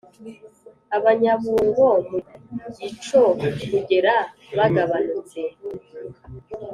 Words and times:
abanyabungo 0.97 1.85
mugico 2.57 3.21
kugera 3.69 4.13
bagabanutse. 4.57 5.41